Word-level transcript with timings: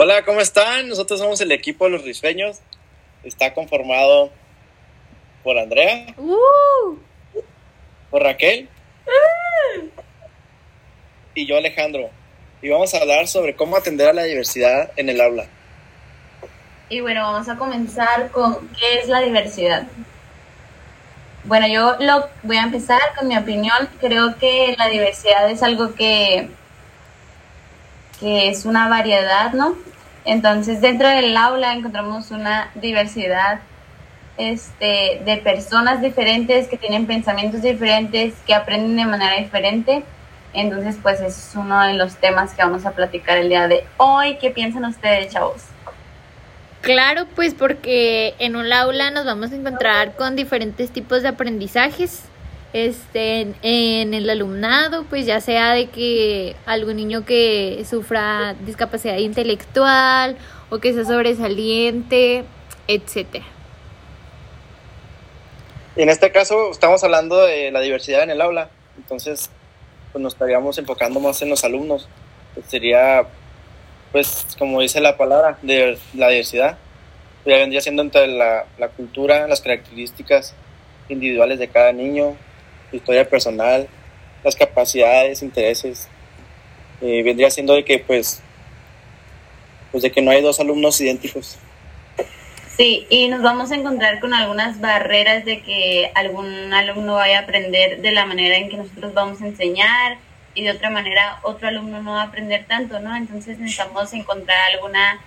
Hola, 0.00 0.24
¿cómo 0.24 0.40
están? 0.40 0.88
Nosotros 0.88 1.18
somos 1.18 1.40
el 1.40 1.50
equipo 1.50 1.86
de 1.86 1.90
los 1.90 2.04
risueños. 2.04 2.60
Está 3.24 3.52
conformado 3.52 4.30
por 5.42 5.58
Andrea, 5.58 6.14
¡Uh! 6.16 6.98
por 8.08 8.22
Raquel 8.22 8.68
y 11.34 11.46
yo 11.48 11.56
Alejandro. 11.56 12.10
Y 12.62 12.68
vamos 12.68 12.94
a 12.94 12.98
hablar 12.98 13.26
sobre 13.26 13.56
cómo 13.56 13.76
atender 13.76 14.06
a 14.06 14.12
la 14.12 14.22
diversidad 14.22 14.92
en 14.94 15.08
el 15.08 15.20
aula. 15.20 15.46
Y 16.88 17.00
bueno, 17.00 17.22
vamos 17.22 17.48
a 17.48 17.56
comenzar 17.56 18.30
con 18.30 18.68
qué 18.68 19.00
es 19.00 19.08
la 19.08 19.18
diversidad. 19.18 19.88
Bueno, 21.42 21.66
yo 21.66 21.96
lo 21.98 22.28
voy 22.44 22.58
a 22.58 22.62
empezar 22.62 23.00
con 23.18 23.26
mi 23.26 23.36
opinión. 23.36 23.88
Creo 23.98 24.38
que 24.38 24.76
la 24.78 24.86
diversidad 24.90 25.50
es 25.50 25.60
algo 25.64 25.92
que, 25.96 26.50
que 28.20 28.48
es 28.48 28.64
una 28.64 28.88
variedad, 28.88 29.52
¿no? 29.54 29.87
Entonces, 30.28 30.82
dentro 30.82 31.08
del 31.08 31.34
aula 31.38 31.72
encontramos 31.72 32.30
una 32.30 32.70
diversidad 32.74 33.60
este, 34.36 35.22
de 35.24 35.40
personas 35.42 36.02
diferentes 36.02 36.68
que 36.68 36.76
tienen 36.76 37.06
pensamientos 37.06 37.62
diferentes, 37.62 38.34
que 38.46 38.52
aprenden 38.54 38.94
de 38.96 39.06
manera 39.06 39.38
diferente. 39.38 40.04
Entonces, 40.52 40.98
pues 41.02 41.18
ese 41.20 41.28
es 41.28 41.52
uno 41.54 41.82
de 41.82 41.94
los 41.94 42.16
temas 42.16 42.52
que 42.52 42.62
vamos 42.62 42.84
a 42.84 42.90
platicar 42.90 43.38
el 43.38 43.48
día 43.48 43.68
de 43.68 43.86
hoy. 43.96 44.36
¿Qué 44.36 44.50
piensan 44.50 44.84
ustedes, 44.84 45.32
chavos? 45.32 45.62
Claro, 46.82 47.24
pues 47.34 47.54
porque 47.54 48.34
en 48.38 48.54
un 48.54 48.70
aula 48.70 49.10
nos 49.10 49.24
vamos 49.24 49.52
a 49.52 49.54
encontrar 49.54 50.14
con 50.14 50.36
diferentes 50.36 50.90
tipos 50.90 51.22
de 51.22 51.28
aprendizajes. 51.28 52.27
Este, 52.72 53.54
en 53.62 54.12
el 54.12 54.28
alumnado, 54.28 55.04
pues 55.04 55.24
ya 55.24 55.40
sea 55.40 55.72
de 55.72 55.88
que 55.88 56.54
algún 56.66 56.96
niño 56.96 57.24
que 57.24 57.82
sufra 57.88 58.54
discapacidad 58.66 59.16
intelectual 59.16 60.36
o 60.68 60.78
que 60.78 60.92
sea 60.92 61.04
sobresaliente, 61.06 62.44
etcétera. 62.86 63.46
En 65.96 66.10
este 66.10 66.30
caso 66.30 66.70
estamos 66.70 67.02
hablando 67.02 67.40
de 67.40 67.70
la 67.72 67.80
diversidad 67.80 68.22
en 68.22 68.30
el 68.30 68.40
aula, 68.40 68.68
entonces 68.98 69.50
pues 70.12 70.22
nos 70.22 70.34
estaríamos 70.34 70.78
enfocando 70.78 71.20
más 71.20 71.40
en 71.42 71.48
los 71.48 71.64
alumnos. 71.64 72.06
que 72.54 72.62
sería, 72.62 73.26
pues 74.12 74.46
como 74.58 74.80
dice 74.80 75.00
la 75.00 75.16
palabra, 75.16 75.58
de 75.62 75.98
la 76.14 76.28
diversidad. 76.28 76.76
Ya 77.46 77.56
vendría 77.56 77.80
siendo 77.80 78.02
entre 78.02 78.26
la, 78.26 78.66
la 78.78 78.88
cultura, 78.88 79.48
las 79.48 79.62
características 79.62 80.54
individuales 81.08 81.58
de 81.58 81.68
cada 81.68 81.92
niño, 81.92 82.36
historia 82.92 83.28
personal, 83.28 83.88
las 84.44 84.56
capacidades, 84.56 85.42
intereses. 85.42 86.08
Eh, 87.00 87.22
vendría 87.22 87.50
siendo 87.50 87.74
de 87.74 87.84
que 87.84 87.98
pues, 87.98 88.40
pues 89.92 90.02
de 90.02 90.10
que 90.10 90.22
no 90.22 90.30
hay 90.30 90.42
dos 90.42 90.60
alumnos 90.60 91.00
idénticos. 91.00 91.58
Sí, 92.76 93.06
y 93.10 93.28
nos 93.28 93.42
vamos 93.42 93.72
a 93.72 93.74
encontrar 93.74 94.20
con 94.20 94.32
algunas 94.34 94.80
barreras 94.80 95.44
de 95.44 95.62
que 95.62 96.12
algún 96.14 96.72
alumno 96.72 97.14
vaya 97.14 97.40
a 97.40 97.42
aprender 97.42 98.00
de 98.00 98.12
la 98.12 98.24
manera 98.24 98.56
en 98.56 98.68
que 98.68 98.76
nosotros 98.76 99.14
vamos 99.14 99.42
a 99.42 99.46
enseñar 99.46 100.18
y 100.54 100.62
de 100.62 100.70
otra 100.70 100.88
manera 100.88 101.40
otro 101.42 101.66
alumno 101.66 102.00
no 102.02 102.12
va 102.12 102.22
a 102.22 102.26
aprender 102.26 102.66
tanto, 102.66 103.00
¿no? 103.00 103.16
Entonces 103.16 103.58
necesitamos 103.58 104.12
encontrar 104.12 104.58
alguna, 104.72 105.20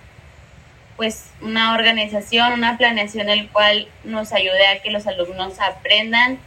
pues, 0.96 1.26
una 1.42 1.74
organización, 1.74 2.54
una 2.54 2.78
planeación 2.78 3.28
el 3.28 3.50
cual 3.50 3.86
nos 4.04 4.32
ayude 4.32 4.66
a 4.66 4.80
que 4.80 4.90
los 4.90 5.06
alumnos 5.06 5.60
aprendan 5.60 6.38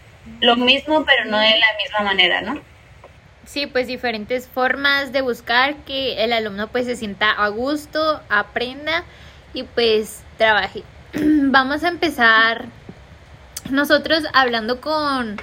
lo 0.41 0.55
mismo, 0.55 1.05
pero 1.05 1.25
no 1.25 1.37
de 1.39 1.57
la 1.57 1.67
misma 1.81 2.01
manera, 2.03 2.41
¿no? 2.41 2.61
Sí, 3.45 3.67
pues 3.67 3.87
diferentes 3.87 4.47
formas 4.47 5.11
de 5.11 5.21
buscar 5.21 5.75
que 5.85 6.23
el 6.23 6.33
alumno 6.33 6.67
pues 6.67 6.85
se 6.85 6.95
sienta 6.95 7.29
a 7.31 7.47
gusto, 7.49 8.21
aprenda 8.29 9.03
y 9.53 9.63
pues 9.63 10.23
trabaje. 10.37 10.83
Vamos 11.13 11.83
a 11.83 11.89
empezar 11.89 12.65
nosotros 13.69 14.23
hablando 14.33 14.81
con, 14.81 15.39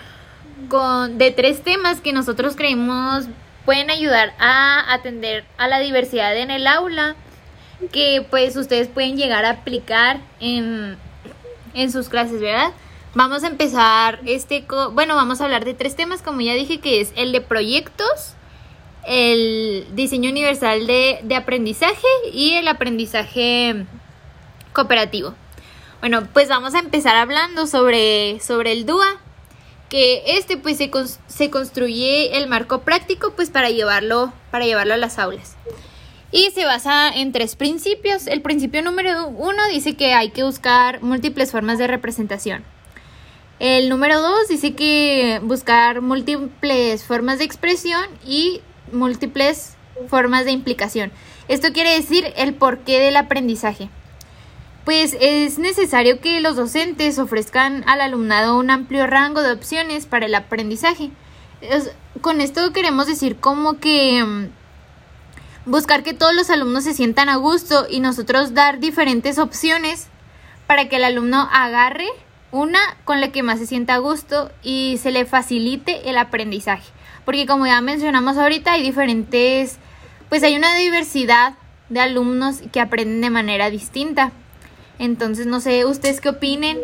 con 0.69 1.19
de 1.19 1.31
tres 1.31 1.62
temas 1.62 2.00
que 2.00 2.12
nosotros 2.12 2.56
creemos 2.56 3.26
pueden 3.65 3.91
ayudar 3.91 4.32
a 4.38 4.92
atender 4.92 5.44
a 5.56 5.69
la 5.69 5.78
diversidad 5.78 6.37
en 6.37 6.50
el 6.50 6.66
aula 6.66 7.15
que 7.92 8.26
pues 8.31 8.56
ustedes 8.56 8.88
pueden 8.88 9.16
llegar 9.16 9.44
a 9.44 9.50
aplicar 9.50 10.19
en, 10.41 10.97
en 11.75 11.92
sus 11.92 12.09
clases, 12.09 12.41
¿verdad? 12.41 12.72
Vamos 13.14 13.44
a 13.44 13.48
empezar 13.48 14.20
este, 14.24 14.64
bueno, 14.92 15.16
vamos 15.16 15.40
a 15.40 15.44
hablar 15.44 15.66
de 15.66 15.74
tres 15.74 15.96
temas, 15.96 16.22
como 16.22 16.40
ya 16.40 16.54
dije, 16.54 16.80
que 16.80 17.02
es 17.02 17.12
el 17.14 17.32
de 17.32 17.42
proyectos, 17.42 18.34
el 19.06 19.86
diseño 19.92 20.30
universal 20.30 20.86
de, 20.86 21.20
de 21.22 21.36
aprendizaje 21.36 22.06
y 22.32 22.54
el 22.54 22.68
aprendizaje 22.68 23.84
cooperativo. 24.72 25.34
Bueno, 26.00 26.26
pues 26.32 26.48
vamos 26.48 26.74
a 26.74 26.78
empezar 26.78 27.16
hablando 27.16 27.66
sobre, 27.66 28.40
sobre 28.40 28.72
el 28.72 28.86
DUA, 28.86 29.20
que 29.90 30.22
este 30.38 30.56
pues 30.56 30.78
se, 30.78 30.90
se 31.26 31.50
construye 31.50 32.38
el 32.38 32.48
marco 32.48 32.80
práctico 32.80 33.34
pues 33.36 33.50
para 33.50 33.68
llevarlo, 33.68 34.32
para 34.50 34.64
llevarlo 34.64 34.94
a 34.94 34.96
las 34.96 35.18
aulas. 35.18 35.56
Y 36.30 36.50
se 36.52 36.64
basa 36.64 37.10
en 37.10 37.30
tres 37.32 37.56
principios. 37.56 38.26
El 38.26 38.40
principio 38.40 38.80
número 38.80 39.28
uno 39.28 39.68
dice 39.70 39.96
que 39.96 40.14
hay 40.14 40.30
que 40.30 40.44
buscar 40.44 41.02
múltiples 41.02 41.52
formas 41.52 41.76
de 41.76 41.88
representación. 41.88 42.64
El 43.62 43.88
número 43.88 44.20
dos 44.20 44.48
dice 44.48 44.74
que 44.74 45.40
buscar 45.44 46.00
múltiples 46.00 47.04
formas 47.04 47.38
de 47.38 47.44
expresión 47.44 48.04
y 48.26 48.60
múltiples 48.90 49.76
formas 50.08 50.44
de 50.44 50.50
implicación. 50.50 51.12
Esto 51.46 51.72
quiere 51.72 51.94
decir 51.94 52.32
el 52.34 52.54
porqué 52.54 52.98
del 52.98 53.16
aprendizaje. 53.16 53.88
Pues 54.84 55.16
es 55.20 55.60
necesario 55.60 56.20
que 56.20 56.40
los 56.40 56.56
docentes 56.56 57.20
ofrezcan 57.20 57.84
al 57.86 58.00
alumnado 58.00 58.58
un 58.58 58.68
amplio 58.68 59.06
rango 59.06 59.42
de 59.42 59.52
opciones 59.52 60.06
para 60.06 60.26
el 60.26 60.34
aprendizaje. 60.34 61.12
Con 62.20 62.40
esto 62.40 62.72
queremos 62.72 63.06
decir 63.06 63.36
como 63.36 63.78
que 63.78 64.24
mm, 64.24 65.70
buscar 65.70 66.02
que 66.02 66.14
todos 66.14 66.34
los 66.34 66.50
alumnos 66.50 66.82
se 66.82 66.94
sientan 66.94 67.28
a 67.28 67.36
gusto 67.36 67.86
y 67.88 68.00
nosotros 68.00 68.54
dar 68.54 68.80
diferentes 68.80 69.38
opciones 69.38 70.08
para 70.66 70.88
que 70.88 70.96
el 70.96 71.04
alumno 71.04 71.48
agarre 71.52 72.08
una 72.52 72.78
con 73.04 73.20
la 73.20 73.32
que 73.32 73.42
más 73.42 73.58
se 73.58 73.66
sienta 73.66 73.94
a 73.94 73.98
gusto 73.98 74.52
y 74.62 74.98
se 75.02 75.10
le 75.10 75.24
facilite 75.24 76.08
el 76.08 76.18
aprendizaje. 76.18 76.92
Porque 77.24 77.46
como 77.46 77.66
ya 77.66 77.80
mencionamos 77.80 78.36
ahorita, 78.36 78.72
hay 78.72 78.82
diferentes, 78.82 79.78
pues 80.28 80.42
hay 80.42 80.56
una 80.56 80.74
diversidad 80.76 81.54
de 81.88 82.00
alumnos 82.00 82.60
que 82.72 82.80
aprenden 82.80 83.20
de 83.20 83.30
manera 83.30 83.70
distinta. 83.70 84.32
Entonces, 84.98 85.46
no 85.46 85.60
sé, 85.60 85.84
¿ustedes 85.84 86.20
qué 86.20 86.28
opinen? 86.28 86.78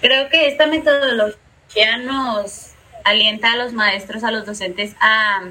Creo 0.00 0.28
que 0.28 0.48
esta 0.48 0.66
metodología 0.66 1.98
nos 1.98 2.72
alienta 3.04 3.52
a 3.52 3.56
los 3.56 3.72
maestros, 3.72 4.24
a 4.24 4.30
los 4.30 4.46
docentes 4.46 4.96
a, 5.00 5.42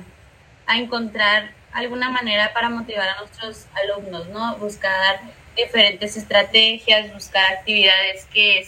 a 0.67 0.77
encontrar 0.77 1.51
alguna 1.73 2.09
manera 2.09 2.53
para 2.53 2.69
motivar 2.69 3.07
a 3.07 3.19
nuestros 3.19 3.67
alumnos, 3.83 4.27
¿no? 4.29 4.55
Buscar 4.57 5.19
diferentes 5.55 6.17
estrategias, 6.17 7.13
buscar 7.13 7.45
actividades 7.53 8.25
que 8.33 8.67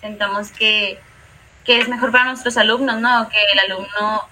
sentamos 0.00 0.50
que, 0.52 0.98
es 1.66 1.88
mejor 1.88 2.10
para 2.10 2.24
nuestros 2.24 2.56
alumnos, 2.56 3.00
¿no? 3.00 3.28
Que 3.28 3.38
el 3.52 3.58
alumno, 3.70 4.28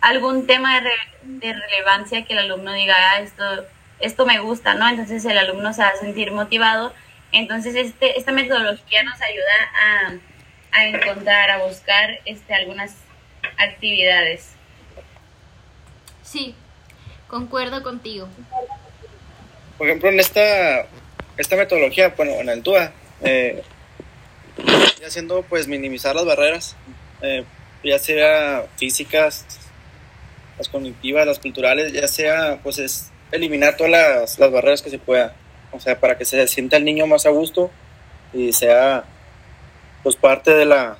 algún 0.00 0.48
tema 0.48 0.80
de, 0.80 0.90
de 1.22 1.52
relevancia 1.52 2.24
que 2.24 2.32
el 2.32 2.40
alumno 2.40 2.72
diga, 2.72 2.96
ah, 2.98 3.20
esto, 3.20 3.44
esto 4.00 4.26
me 4.26 4.40
gusta, 4.40 4.74
¿no? 4.74 4.88
Entonces 4.88 5.24
el 5.24 5.38
alumno 5.38 5.72
se 5.72 5.82
va 5.82 5.90
a 5.90 5.96
sentir 5.96 6.32
motivado. 6.32 6.92
Entonces 7.30 7.76
este, 7.76 8.18
esta 8.18 8.32
metodología 8.32 9.04
nos 9.04 9.22
ayuda 9.22 10.18
a, 10.72 10.78
a 10.78 10.86
encontrar, 10.86 11.50
a 11.50 11.64
buscar 11.64 12.18
este, 12.24 12.52
algunas 12.52 12.96
actividades. 13.56 14.56
Sí, 16.24 16.56
concuerdo 17.28 17.84
contigo 17.84 18.28
por 19.80 19.88
ejemplo, 19.88 20.10
en 20.10 20.20
esta, 20.20 20.86
esta 21.38 21.56
metodología, 21.56 22.12
bueno, 22.14 22.32
en 22.32 22.50
el 22.50 22.62
TUA, 22.62 22.92
eh, 23.22 23.62
haciendo 25.06 25.40
pues 25.40 25.68
minimizar 25.68 26.14
las 26.14 26.26
barreras, 26.26 26.76
eh, 27.22 27.44
ya 27.82 27.98
sea 27.98 28.66
físicas, 28.76 29.46
las 30.58 30.68
cognitivas, 30.68 31.26
las 31.26 31.38
culturales, 31.38 31.94
ya 31.94 32.06
sea 32.08 32.58
pues 32.62 32.78
es 32.78 33.10
eliminar 33.32 33.78
todas 33.78 33.90
las, 33.90 34.38
las 34.38 34.52
barreras 34.52 34.82
que 34.82 34.90
se 34.90 34.98
pueda, 34.98 35.34
o 35.72 35.80
sea, 35.80 35.98
para 35.98 36.18
que 36.18 36.26
se 36.26 36.46
sienta 36.46 36.76
el 36.76 36.84
niño 36.84 37.06
más 37.06 37.24
a 37.24 37.30
gusto 37.30 37.70
y 38.34 38.52
sea 38.52 39.04
pues 40.02 40.14
parte 40.14 40.52
de 40.52 40.66
la, 40.66 40.98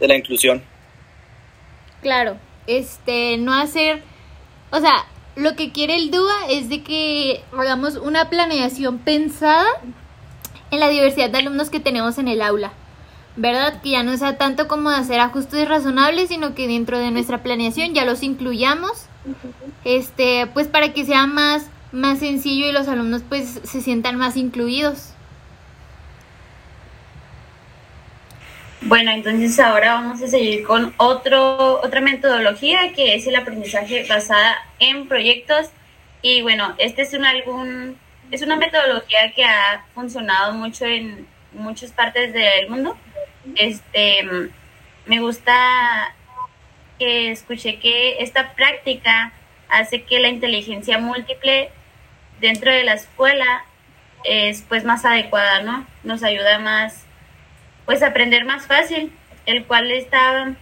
de 0.00 0.08
la 0.08 0.16
inclusión. 0.16 0.64
Claro, 2.02 2.38
este, 2.66 3.36
no 3.36 3.54
hacer, 3.54 4.02
o 4.72 4.80
sea, 4.80 5.06
lo 5.36 5.56
que 5.56 5.72
quiere 5.72 5.96
el 5.96 6.10
DUA 6.10 6.46
es 6.50 6.68
de 6.68 6.82
que 6.82 7.42
hagamos 7.56 7.96
una 7.96 8.30
planeación 8.30 8.98
pensada 8.98 9.66
en 10.70 10.80
la 10.80 10.88
diversidad 10.88 11.30
de 11.30 11.38
alumnos 11.38 11.70
que 11.70 11.80
tenemos 11.80 12.18
en 12.18 12.28
el 12.28 12.42
aula. 12.42 12.72
¿Verdad? 13.36 13.82
Que 13.82 13.90
ya 13.90 14.04
no 14.04 14.16
sea 14.16 14.38
tanto 14.38 14.68
como 14.68 14.90
hacer 14.90 15.18
ajustes 15.18 15.68
razonables, 15.68 16.28
sino 16.28 16.54
que 16.54 16.68
dentro 16.68 16.98
de 16.98 17.10
nuestra 17.10 17.42
planeación 17.42 17.92
ya 17.92 18.04
los 18.04 18.22
incluyamos. 18.22 19.06
Este, 19.84 20.46
pues 20.54 20.68
para 20.68 20.92
que 20.92 21.04
sea 21.04 21.26
más, 21.26 21.66
más 21.90 22.20
sencillo 22.20 22.68
y 22.68 22.72
los 22.72 22.86
alumnos 22.86 23.22
pues 23.28 23.60
se 23.64 23.80
sientan 23.80 24.16
más 24.16 24.36
incluidos. 24.36 25.13
Bueno, 28.86 29.12
entonces 29.12 29.58
ahora 29.60 29.94
vamos 29.94 30.20
a 30.20 30.28
seguir 30.28 30.62
con 30.62 30.92
otro, 30.98 31.80
otra 31.80 32.02
metodología 32.02 32.92
que 32.94 33.14
es 33.14 33.26
el 33.26 33.34
aprendizaje 33.34 34.04
basada 34.06 34.58
en 34.78 35.08
proyectos. 35.08 35.70
Y 36.20 36.42
bueno, 36.42 36.74
este 36.76 37.00
es 37.00 37.14
un 37.14 37.24
algún, 37.24 37.96
es 38.30 38.42
una 38.42 38.56
metodología 38.56 39.32
que 39.34 39.42
ha 39.42 39.86
funcionado 39.94 40.52
mucho 40.52 40.84
en 40.84 41.26
muchas 41.52 41.92
partes 41.92 42.34
del 42.34 42.68
mundo. 42.68 42.94
Este, 43.56 44.50
me 45.06 45.20
gusta 45.20 46.14
que 46.98 47.30
escuché 47.30 47.78
que 47.78 48.22
esta 48.22 48.52
práctica 48.52 49.32
hace 49.70 50.02
que 50.02 50.20
la 50.20 50.28
inteligencia 50.28 50.98
múltiple 50.98 51.70
dentro 52.38 52.70
de 52.70 52.84
la 52.84 52.92
escuela 52.92 53.64
es 54.24 54.60
pues 54.68 54.84
más 54.84 55.06
adecuada, 55.06 55.62
¿no? 55.62 55.86
Nos 56.02 56.22
ayuda 56.22 56.58
más 56.58 57.06
pues 57.86 58.02
aprender 58.02 58.44
más 58.44 58.66
fácil, 58.66 59.12
el 59.46 59.64
cual 59.64 59.90
está 59.90 60.54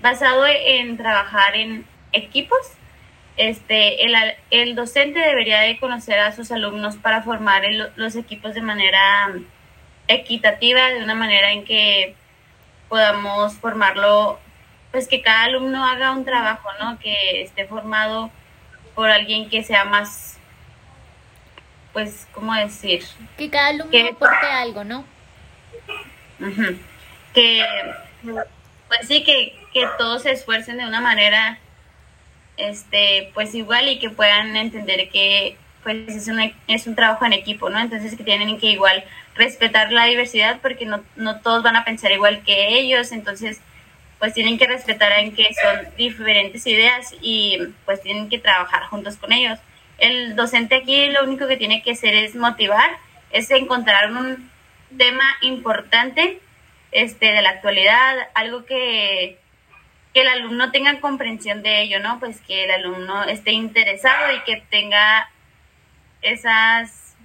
basado 0.00 0.46
en 0.46 0.96
trabajar 0.96 1.56
en 1.56 1.86
equipos. 2.12 2.58
Este, 3.36 4.04
el, 4.04 4.14
el 4.50 4.74
docente 4.76 5.18
debería 5.18 5.60
de 5.60 5.78
conocer 5.78 6.20
a 6.20 6.32
sus 6.32 6.52
alumnos 6.52 6.96
para 6.96 7.22
formar 7.22 7.62
los 7.96 8.14
equipos 8.16 8.54
de 8.54 8.60
manera 8.60 9.32
equitativa, 10.06 10.88
de 10.88 11.02
una 11.02 11.14
manera 11.14 11.52
en 11.52 11.64
que 11.64 12.14
podamos 12.88 13.54
formarlo, 13.54 14.38
pues 14.92 15.08
que 15.08 15.22
cada 15.22 15.44
alumno 15.44 15.84
haga 15.84 16.12
un 16.12 16.24
trabajo, 16.24 16.68
¿no? 16.80 16.98
Que 16.98 17.42
esté 17.42 17.66
formado 17.66 18.30
por 18.94 19.10
alguien 19.10 19.48
que 19.48 19.64
sea 19.64 19.84
más, 19.84 20.38
pues, 21.92 22.28
¿cómo 22.32 22.54
decir? 22.54 23.04
Que 23.36 23.50
cada 23.50 23.68
alumno 23.68 24.08
aporte 24.10 24.46
algo, 24.46 24.84
¿no? 24.84 25.04
Que, 27.32 27.64
pues 28.22 29.08
sí, 29.08 29.24
que, 29.24 29.56
que 29.72 29.86
todos 29.98 30.22
se 30.22 30.32
esfuercen 30.32 30.78
de 30.78 30.86
una 30.86 31.00
manera, 31.00 31.58
este, 32.56 33.30
pues 33.34 33.54
igual 33.54 33.88
y 33.88 33.98
que 33.98 34.10
puedan 34.10 34.56
entender 34.56 35.08
que, 35.10 35.56
pues 35.82 36.08
es, 36.08 36.30
es 36.68 36.86
un 36.86 36.94
trabajo 36.94 37.24
en 37.26 37.32
equipo, 37.32 37.70
¿no? 37.70 37.78
Entonces 37.78 38.16
que 38.16 38.24
tienen 38.24 38.58
que 38.58 38.68
igual 38.68 39.04
respetar 39.34 39.92
la 39.92 40.06
diversidad 40.06 40.60
porque 40.62 40.86
no, 40.86 41.02
no 41.16 41.40
todos 41.40 41.62
van 41.62 41.76
a 41.76 41.84
pensar 41.84 42.12
igual 42.12 42.42
que 42.44 42.78
ellos, 42.78 43.12
entonces 43.12 43.60
pues 44.18 44.32
tienen 44.32 44.56
que 44.56 44.66
respetar 44.66 45.12
en 45.18 45.34
que 45.34 45.48
son 45.54 45.94
diferentes 45.96 46.66
ideas 46.66 47.14
y 47.20 47.58
pues 47.84 48.00
tienen 48.00 48.28
que 48.28 48.38
trabajar 48.38 48.84
juntos 48.84 49.16
con 49.16 49.32
ellos. 49.32 49.58
El 49.98 50.34
docente 50.34 50.76
aquí 50.76 51.08
lo 51.10 51.24
único 51.24 51.46
que 51.46 51.56
tiene 51.56 51.82
que 51.82 51.92
hacer 51.92 52.14
es 52.14 52.34
motivar, 52.34 52.90
es 53.30 53.50
encontrar 53.50 54.10
un, 54.12 54.50
tema 54.96 55.24
importante 55.42 56.40
este, 56.92 57.32
de 57.32 57.42
la 57.42 57.50
actualidad, 57.50 58.16
algo 58.34 58.64
que, 58.64 59.38
que 60.12 60.20
el 60.20 60.28
alumno 60.28 60.70
tenga 60.70 61.00
comprensión 61.00 61.62
de 61.62 61.82
ello, 61.82 62.00
¿no? 62.00 62.20
Pues 62.20 62.40
que 62.40 62.64
el 62.64 62.70
alumno 62.70 63.24
esté 63.24 63.52
interesado 63.52 64.32
y 64.32 64.40
que 64.44 64.62
tenga 64.70 65.28
esas, 66.22 67.16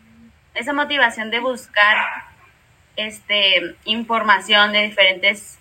esa 0.55 0.73
motivación 0.73 1.31
de 1.31 1.39
buscar 1.39 1.97
este, 2.95 3.75
información 3.85 4.73
de 4.73 4.83
diferentes 4.83 5.59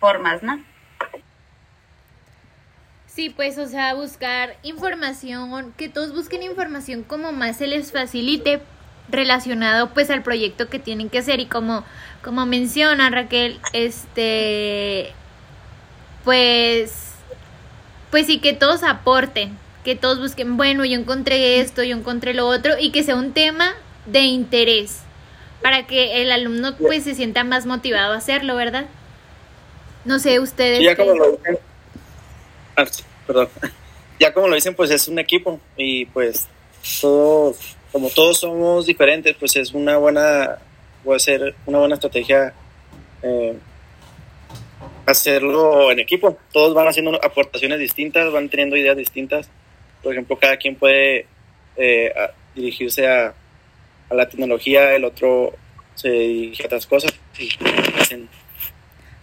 formas, 0.00 0.42
¿no? 0.42 0.62
Sí, 3.06 3.30
pues, 3.30 3.56
o 3.56 3.66
sea, 3.66 3.94
buscar 3.94 4.58
información, 4.62 5.72
que 5.78 5.88
todos 5.88 6.14
busquen 6.14 6.42
información 6.42 7.02
como 7.02 7.32
más 7.32 7.56
se 7.56 7.66
les 7.66 7.90
facilite, 7.90 8.60
relacionado 9.08 9.90
pues 9.90 10.10
al 10.10 10.22
proyecto 10.22 10.68
que 10.68 10.78
tienen 10.78 11.08
que 11.08 11.18
hacer. 11.18 11.40
Y 11.40 11.46
como 11.46 11.84
como 12.26 12.44
menciona 12.44 13.08
Raquel 13.08 13.60
este 13.72 15.12
pues 16.24 16.92
pues 18.10 18.26
sí 18.26 18.40
que 18.40 18.52
todos 18.52 18.82
aporten 18.82 19.56
que 19.84 19.94
todos 19.94 20.18
busquen 20.18 20.56
bueno 20.56 20.84
yo 20.84 20.98
encontré 20.98 21.60
esto 21.60 21.84
yo 21.84 21.96
encontré 21.96 22.34
lo 22.34 22.48
otro 22.48 22.74
y 22.80 22.90
que 22.90 23.04
sea 23.04 23.14
un 23.14 23.32
tema 23.32 23.74
de 24.06 24.22
interés 24.22 25.02
para 25.62 25.86
que 25.86 26.20
el 26.20 26.32
alumno 26.32 26.76
pues 26.76 27.04
se 27.04 27.14
sienta 27.14 27.44
más 27.44 27.64
motivado 27.64 28.12
a 28.12 28.16
hacerlo 28.16 28.56
verdad 28.56 28.86
no 30.04 30.18
sé 30.18 30.40
ustedes 30.40 30.82
ya 30.82 30.96
como 30.96 31.14
lo 31.14 31.30
dicen. 31.30 31.58
ah, 32.76 32.84
perdón. 33.26 33.48
Ya 34.18 34.32
como 34.32 34.48
lo 34.48 34.54
dicen 34.54 34.74
pues 34.74 34.90
es 34.90 35.06
un 35.08 35.18
equipo 35.18 35.60
y 35.76 36.06
pues 36.06 36.48
todos 37.00 37.76
como 37.96 38.10
todos 38.10 38.40
somos 38.40 38.84
diferentes, 38.84 39.34
pues 39.36 39.56
es 39.56 39.72
una 39.72 39.96
buena, 39.96 40.58
puede 41.02 41.18
ser 41.18 41.54
una 41.64 41.78
buena 41.78 41.94
estrategia 41.94 42.52
eh, 43.22 43.56
hacerlo 45.06 45.90
en 45.90 46.00
equipo. 46.00 46.36
Todos 46.52 46.74
van 46.74 46.88
haciendo 46.88 47.18
aportaciones 47.24 47.78
distintas, 47.78 48.30
van 48.30 48.50
teniendo 48.50 48.76
ideas 48.76 48.98
distintas. 48.98 49.48
Por 50.02 50.12
ejemplo, 50.12 50.36
cada 50.36 50.58
quien 50.58 50.76
puede 50.76 51.26
eh, 51.76 52.12
dirigirse 52.54 53.08
a, 53.08 53.34
la 54.10 54.28
tecnología, 54.28 54.94
el 54.94 55.04
otro 55.04 55.54
se 55.94 56.10
dirige 56.10 56.64
a 56.64 56.66
otras 56.66 56.86
cosas 56.86 57.12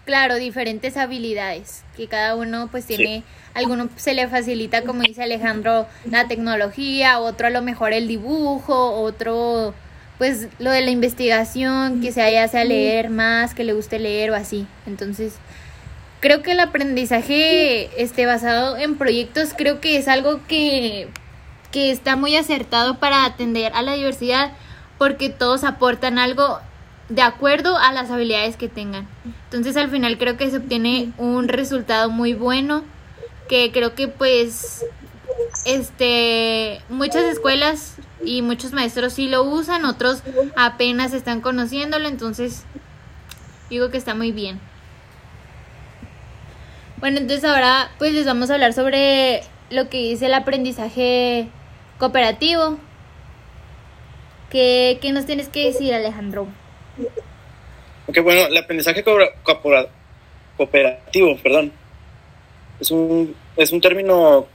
Claro, 0.06 0.36
diferentes 0.36 0.98
habilidades 0.98 1.84
que 1.96 2.08
cada 2.08 2.36
uno 2.36 2.68
pues 2.70 2.86
tiene 2.86 3.24
alguno 3.54 3.88
se 3.96 4.14
le 4.14 4.28
facilita, 4.28 4.82
como 4.84 5.04
dice 5.04 5.24
Alejandro, 5.24 5.88
la 6.10 6.28
tecnología, 6.28 7.20
otro 7.20 7.48
a 7.48 7.50
lo 7.52 7.62
mejor 7.62 7.94
el 7.94 8.08
dibujo, 8.08 8.92
otro 8.92 9.74
pues 10.18 10.48
lo 10.60 10.72
de 10.72 10.82
la 10.82 10.92
investigación, 10.92 12.02
que 12.02 12.12
se 12.12 12.22
haya 12.22 12.44
a 12.44 12.64
leer 12.64 13.10
más, 13.10 13.54
que 13.54 13.64
le 13.64 13.74
guste 13.74 14.00
leer 14.00 14.32
o 14.32 14.36
así. 14.36 14.68
Entonces, 14.86 15.36
creo 16.20 16.42
que 16.42 16.52
el 16.52 16.60
aprendizaje 16.60 17.90
este 18.02 18.26
basado 18.26 18.78
en 18.78 18.98
proyectos 18.98 19.54
creo 19.56 19.80
que 19.82 19.98
es 19.98 20.08
algo 20.08 20.42
que 20.48 21.08
que 21.72 21.92
está 21.92 22.16
muy 22.16 22.36
acertado 22.36 23.00
para 23.00 23.26
atender 23.26 23.74
a 23.74 23.82
la 23.82 23.94
diversidad 23.94 24.52
porque 25.00 25.30
todos 25.30 25.64
aportan 25.64 26.20
algo 26.20 26.60
de 27.10 27.22
acuerdo 27.22 27.78
a 27.78 27.92
las 27.92 28.10
habilidades 28.12 28.58
que 28.58 28.70
tengan. 28.70 29.08
Entonces 29.46 29.78
al 29.78 29.90
final 29.90 30.18
creo 30.18 30.38
que 30.38 30.50
se 30.50 30.58
obtiene 30.58 31.12
un 31.18 31.48
resultado 31.48 32.10
muy 32.10 32.34
bueno 32.34 32.84
que 33.48 33.72
creo 33.72 33.94
que 33.94 34.08
pues 34.08 34.86
este 35.66 36.82
muchas 36.90 37.24
escuelas 37.26 37.98
y 38.26 38.42
muchos 38.42 38.72
maestros 38.72 39.14
sí 39.14 39.28
lo 39.28 39.44
usan, 39.44 39.86
otros 39.86 40.24
apenas 40.56 41.14
están 41.14 41.42
conociéndolo, 41.42 42.08
entonces 42.08 42.64
digo 43.70 43.90
que 43.90 43.98
está 43.98 44.16
muy 44.16 44.32
bien. 44.32 44.60
Bueno, 46.98 47.18
entonces 47.18 47.44
ahora 47.44 47.92
pues 47.98 48.14
les 48.14 48.26
vamos 48.26 48.50
a 48.50 48.54
hablar 48.54 48.74
sobre 48.74 49.44
lo 49.70 49.90
que 49.90 49.98
dice 49.98 50.28
el 50.28 50.34
aprendizaje 50.34 51.50
cooperativo. 52.00 52.78
¿Qué, 54.50 55.00
qué 55.02 55.12
nos 55.12 55.26
tienes 55.26 55.50
que 55.50 55.66
decir, 55.66 55.94
Alejandro? 55.94 56.48
Ok, 58.14 58.22
bueno, 58.22 58.46
el 58.46 58.56
aprendizaje 58.56 59.04
cooperativo, 60.56 61.36
perdón, 61.38 61.74
es 62.80 62.92
un, 62.92 63.36
es 63.58 63.72
un 63.72 63.82
término 63.82 64.48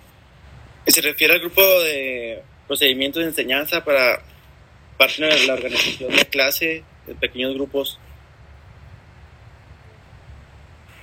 que 0.85 0.93
se 0.93 1.01
refiere 1.01 1.35
al 1.35 1.41
grupo 1.41 1.61
de 1.61 2.41
procedimientos 2.69 3.21
de 3.21 3.31
enseñanza 3.31 3.85
para 3.85 4.23
parte 4.97 5.25
de 5.25 5.45
la 5.49 5.55
organización 5.55 6.15
de 6.15 6.25
clase 6.27 6.85
de 7.05 7.17
pequeños 7.17 7.55
grupos. 7.55 7.99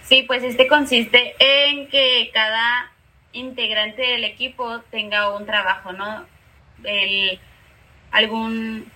Sí, 0.03 0.23
pues 0.23 0.41
este 0.41 0.67
consiste 0.67 1.35
en 1.39 1.89
que 1.89 2.31
cada 2.33 2.89
integrante 3.33 4.01
del 4.01 4.23
equipo 4.23 4.79
tenga 4.91 5.35
un 5.35 5.45
trabajo, 5.45 5.91
¿no? 5.91 6.25
El, 6.85 7.37
algún 8.11 8.89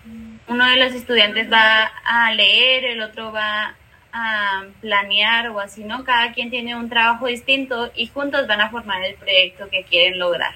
uno 0.50 0.68
de 0.68 0.78
los 0.78 0.94
estudiantes 0.94 1.52
va 1.52 1.92
a 2.04 2.34
leer, 2.34 2.84
el 2.86 3.02
otro 3.02 3.32
va 3.32 3.76
a 4.12 4.64
planear 4.82 5.50
o 5.50 5.60
así, 5.60 5.84
¿no? 5.84 6.04
Cada 6.04 6.34
quien 6.34 6.50
tiene 6.50 6.76
un 6.76 6.90
trabajo 6.90 7.28
distinto 7.28 7.92
y 7.96 8.08
juntos 8.08 8.48
van 8.48 8.60
a 8.60 8.70
formar 8.70 9.04
el 9.04 9.16
proyecto 9.16 9.70
que 9.70 9.84
quieren 9.84 10.18
lograr. 10.18 10.54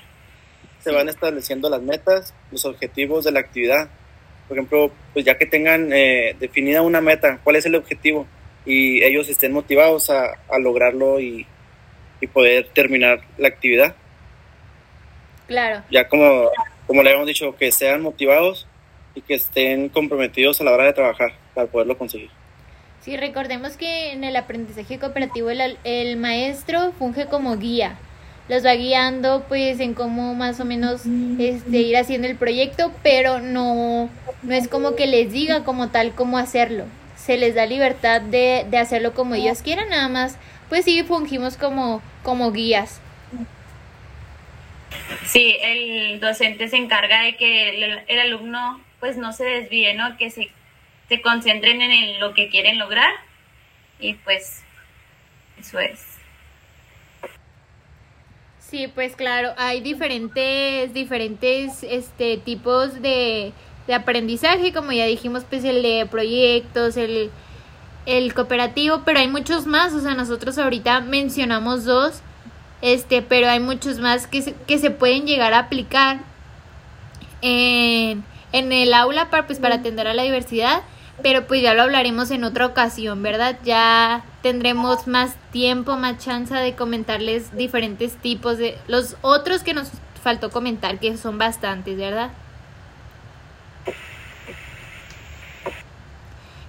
Se 0.80 0.92
van 0.92 1.08
estableciendo 1.10 1.70
las 1.70 1.82
metas, 1.82 2.34
los 2.52 2.66
objetivos 2.66 3.24
de 3.24 3.32
la 3.32 3.40
actividad. 3.40 3.88
Por 4.48 4.58
ejemplo, 4.58 4.92
pues 5.14 5.24
ya 5.26 5.38
que 5.38 5.46
tengan 5.46 5.94
eh, 5.94 6.36
definida 6.40 6.82
una 6.82 7.00
meta, 7.00 7.40
cuál 7.44 7.56
es 7.56 7.66
el 7.66 7.76
objetivo 7.76 8.28
y 8.66 9.04
ellos 9.04 9.30
estén 9.30 9.54
motivados 9.54 10.10
a, 10.10 10.40
a 10.50 10.58
lograrlo 10.58 11.20
y, 11.20 11.46
y, 12.20 12.28
poder 12.28 12.70
terminar 12.74 13.22
la 13.38 13.50
actividad. 13.50 13.96
Claro. 15.48 15.84
Ya 15.92 16.08
como, 16.08 16.50
como 16.88 17.04
le 17.04 17.10
habíamos 17.10 17.28
dicho, 17.28 17.56
que 17.56 17.72
sean 17.72 18.02
motivados 18.02 18.68
y 19.16 19.22
que 19.22 19.36
estén 19.36 19.90
comprometidos 19.90 20.60
a 20.62 20.64
la 20.64 20.72
hora 20.72 20.86
de 20.86 20.94
trabajar 20.94 21.34
para 21.54 21.68
poderlo 21.68 21.98
conseguir. 21.98 22.30
Sí, 23.02 23.18
recordemos 23.18 23.76
que 23.76 24.14
en 24.14 24.24
el 24.24 24.36
aprendizaje 24.36 24.98
cooperativo 24.98 25.50
el, 25.50 25.78
el 25.84 26.18
maestro 26.18 26.94
funge 26.94 27.28
como 27.28 27.58
guía. 27.58 27.98
los 28.48 28.66
va 28.66 28.74
guiando 28.74 29.44
pues 29.48 29.80
en 29.80 29.94
cómo 29.94 30.36
más 30.36 30.60
o 30.60 30.66
menos 30.66 31.04
este, 31.38 31.78
ir 31.80 31.98
haciendo 31.98 32.28
el 32.28 32.38
proyecto, 32.38 32.92
pero 33.04 33.40
no, 33.40 34.10
no 34.42 34.54
es 34.54 34.68
como 34.68 34.96
que 34.96 35.08
les 35.08 35.32
diga 35.32 35.64
como 35.64 35.90
tal 35.90 36.14
cómo 36.16 36.38
hacerlo. 36.38 36.86
Se 37.18 37.38
les 37.38 37.56
da 37.56 37.66
libertad 37.66 38.22
de, 38.22 38.66
de 38.70 38.78
hacerlo 38.78 39.14
como 39.14 39.36
ellos 39.36 39.62
quieran, 39.62 39.90
nada 39.90 40.10
más 40.10 40.38
pues 40.74 40.86
sí 40.86 41.04
fungimos 41.04 41.56
como, 41.56 42.02
como 42.24 42.52
guías. 42.52 43.00
Sí, 45.26 45.58
el 45.62 46.20
docente 46.20 46.68
se 46.68 46.78
encarga 46.78 47.22
de 47.22 47.36
que 47.36 48.04
el, 48.08 48.20
alumno 48.20 48.83
pues 49.04 49.18
no 49.18 49.34
se 49.34 49.44
desvíe, 49.44 49.94
¿no? 49.96 50.16
Que 50.16 50.30
se, 50.30 50.50
se 51.10 51.22
concentren 51.22 51.82
en 51.82 52.22
lo 52.22 52.34
que 52.34 52.48
quieren 52.48 52.80
lograr 52.80 53.12
y 54.00 54.14
pues 54.14 54.64
eso 55.60 55.78
es. 55.78 56.00
Sí, 58.60 58.88
pues 58.88 59.18
claro, 59.18 59.50
hay 59.58 59.82
diferentes, 59.82 60.94
diferentes 60.94 61.84
este, 61.84 62.38
tipos 62.38 63.02
de, 63.02 63.52
de 63.88 63.94
aprendizaje, 63.94 64.72
como 64.72 64.94
ya 64.94 65.06
dijimos, 65.06 65.44
pues 65.50 65.66
el 65.66 65.84
de 65.84 66.08
proyectos, 66.10 66.96
el, 66.96 67.30
el 68.06 68.34
cooperativo, 68.34 69.02
pero 69.04 69.20
hay 69.20 69.28
muchos 69.28 69.66
más, 69.68 69.92
o 69.92 70.00
sea, 70.00 70.14
nosotros 70.14 70.58
ahorita 70.58 71.02
mencionamos 71.02 71.84
dos, 71.84 72.22
este, 72.82 73.22
pero 73.22 73.50
hay 73.50 73.60
muchos 73.60 74.00
más 74.00 74.28
que 74.28 74.42
se, 74.42 74.54
que 74.66 74.78
se 74.78 74.92
pueden 74.92 75.28
llegar 75.28 75.54
a 75.54 75.60
aplicar 75.60 76.22
en 78.54 78.72
el 78.72 78.94
aula 78.94 79.30
para, 79.30 79.46
pues, 79.46 79.60
para 79.60 79.76
atender 79.76 80.08
a 80.08 80.14
la 80.14 80.24
diversidad, 80.24 80.84
pero 81.22 81.46
pues 81.46 81.62
ya 81.62 81.74
lo 81.74 81.84
hablaremos 81.84 82.32
en 82.32 82.44
otra 82.44 82.66
ocasión, 82.66 83.22
¿verdad? 83.22 83.60
Ya 83.64 84.24
tendremos 84.42 85.08
más 85.08 85.36
tiempo, 85.52 85.98
más 85.98 86.24
chance 86.24 86.54
de 86.56 86.76
comentarles 86.76 87.56
diferentes 87.56 88.16
tipos 88.16 88.58
de 88.58 88.78
los 88.88 89.18
otros 89.22 89.64
que 89.64 89.74
nos 89.74 89.90
faltó 90.24 90.50
comentar, 90.50 91.00
que 91.00 91.18
son 91.18 91.38
bastantes, 91.38 91.98
¿verdad? 91.98 92.32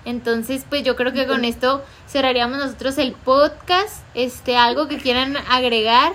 Entonces, 0.05 0.67
pues 0.69 0.83
yo 0.83 0.97
creo 0.97 1.13
que 1.13 1.27
con 1.27 1.45
esto 1.45 1.83
cerraríamos 2.07 2.59
nosotros 2.59 2.99
el 2.99 3.13
podcast. 3.13 4.05
Este, 4.15 4.57
algo 4.57 4.87
que 4.89 4.99
quieran 4.99 5.37
agregar. 5.49 6.13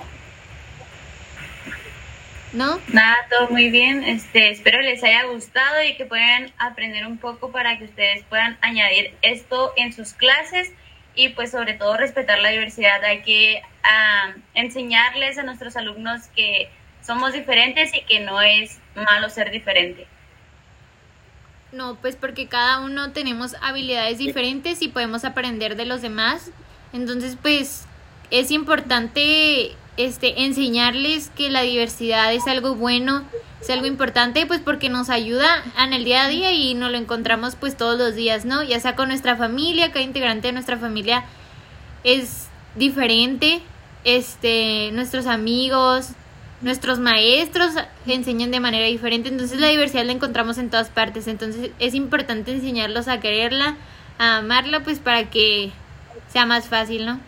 ¿No? 2.51 2.79
Nada, 2.87 3.15
todo 3.29 3.49
muy 3.49 3.69
bien. 3.69 4.03
Este, 4.03 4.49
espero 4.49 4.81
les 4.81 5.03
haya 5.03 5.25
gustado 5.25 5.83
y 5.83 5.95
que 5.95 6.05
puedan 6.05 6.51
aprender 6.57 7.05
un 7.05 7.17
poco 7.17 7.51
para 7.51 7.77
que 7.77 7.85
ustedes 7.85 8.23
puedan 8.25 8.57
añadir 8.61 9.13
esto 9.21 9.73
en 9.75 9.93
sus 9.93 10.13
clases 10.13 10.71
y 11.13 11.29
pues 11.29 11.51
sobre 11.51 11.73
todo 11.73 11.95
respetar 11.97 12.39
la 12.39 12.49
diversidad. 12.49 13.03
Hay 13.03 13.21
que 13.21 13.61
ah, 13.83 14.33
enseñarles 14.55 15.37
a 15.37 15.43
nuestros 15.43 15.75
alumnos 15.75 16.27
que 16.35 16.69
somos 17.01 17.33
diferentes 17.33 17.93
y 17.93 18.01
que 18.01 18.19
no 18.19 18.41
es 18.41 18.79
malo 18.95 19.29
ser 19.29 19.51
diferente. 19.51 20.07
No, 21.71 21.95
pues 21.95 22.15
porque 22.15 22.47
cada 22.47 22.79
uno 22.79 23.11
tenemos 23.11 23.55
habilidades 23.61 24.17
diferentes 24.17 24.81
y 24.81 24.87
podemos 24.87 25.23
aprender 25.23 25.75
de 25.75 25.85
los 25.85 26.01
demás. 26.01 26.51
Entonces, 26.93 27.37
pues 27.39 27.85
es 28.31 28.49
importante 28.49 29.75
este 29.97 30.43
enseñarles 30.43 31.29
que 31.35 31.49
la 31.49 31.61
diversidad 31.61 32.33
es 32.33 32.47
algo 32.47 32.75
bueno, 32.75 33.23
es 33.61 33.69
algo 33.69 33.85
importante, 33.85 34.45
pues 34.45 34.61
porque 34.61 34.89
nos 34.89 35.09
ayuda 35.09 35.63
en 35.77 35.93
el 35.93 36.05
día 36.05 36.23
a 36.23 36.29
día 36.29 36.51
y 36.53 36.73
nos 36.73 36.91
lo 36.91 36.97
encontramos 36.97 37.55
pues 37.55 37.75
todos 37.75 37.97
los 37.97 38.15
días, 38.15 38.45
¿no? 38.45 38.63
Ya 38.63 38.79
sea 38.79 38.95
con 38.95 39.09
nuestra 39.09 39.35
familia, 39.35 39.91
cada 39.91 40.01
integrante 40.01 40.47
de 40.47 40.53
nuestra 40.53 40.77
familia 40.77 41.25
es 42.03 42.47
diferente, 42.75 43.61
este, 44.05 44.91
nuestros 44.93 45.27
amigos, 45.27 46.09
nuestros 46.61 46.99
maestros 46.99 47.73
enseñan 48.05 48.51
de 48.51 48.59
manera 48.59 48.85
diferente, 48.85 49.29
entonces 49.29 49.59
la 49.59 49.67
diversidad 49.67 50.05
la 50.05 50.13
encontramos 50.13 50.57
en 50.57 50.69
todas 50.69 50.89
partes, 50.89 51.27
entonces 51.27 51.71
es 51.79 51.93
importante 51.93 52.51
enseñarlos 52.51 53.07
a 53.07 53.19
quererla, 53.19 53.77
a 54.17 54.37
amarla, 54.37 54.81
pues 54.83 54.99
para 54.99 55.29
que 55.29 55.71
sea 56.31 56.45
más 56.45 56.67
fácil, 56.67 57.05
¿no? 57.05 57.19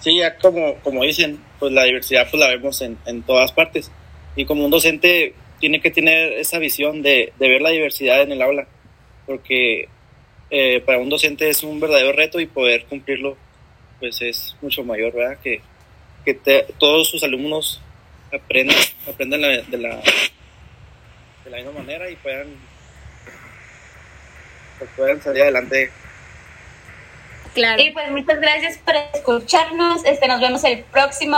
Sí, 0.00 0.16
ya 0.16 0.36
como, 0.36 0.76
como 0.82 1.02
dicen, 1.02 1.40
pues 1.60 1.72
la 1.72 1.84
diversidad 1.84 2.28
pues 2.28 2.40
la 2.40 2.48
vemos 2.48 2.80
en, 2.80 2.98
en 3.06 3.22
todas 3.22 3.52
partes 3.52 3.92
y 4.34 4.44
como 4.46 4.64
un 4.64 4.70
docente 4.70 5.34
tiene 5.60 5.80
que 5.80 5.90
tener 5.90 6.32
esa 6.32 6.58
visión 6.58 7.02
de, 7.02 7.32
de 7.38 7.48
ver 7.48 7.60
la 7.60 7.70
diversidad 7.70 8.22
en 8.22 8.32
el 8.32 8.42
aula, 8.42 8.66
porque 9.26 9.88
eh, 10.50 10.80
para 10.80 10.98
un 10.98 11.10
docente 11.10 11.48
es 11.48 11.62
un 11.62 11.78
verdadero 11.78 12.12
reto 12.12 12.40
y 12.40 12.46
poder 12.46 12.86
cumplirlo 12.86 13.36
pues 14.00 14.20
es 14.22 14.56
mucho 14.62 14.82
mayor, 14.82 15.12
¿verdad? 15.12 15.38
Que, 15.42 15.60
que 16.24 16.34
todos 16.78 17.08
sus 17.08 17.22
alumnos 17.22 17.80
aprendan, 18.32 18.76
aprendan 19.06 19.40
de, 19.42 19.78
la, 19.78 20.00
de 21.44 21.50
la 21.50 21.56
misma 21.58 21.72
manera 21.72 22.10
y 22.10 22.16
puedan, 22.16 22.48
pues 24.78 24.90
puedan 24.96 25.20
salir 25.20 25.42
adelante. 25.42 25.90
Claro. 27.52 27.82
Y 27.82 27.90
pues 27.90 28.10
muchas 28.10 28.40
gracias 28.40 28.78
por 28.78 28.94
escucharnos. 29.12 30.04
Este, 30.04 30.28
nos 30.28 30.40
vemos 30.40 30.64
el 30.64 30.84
próximo 30.84 31.28